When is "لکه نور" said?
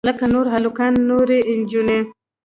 0.09-0.45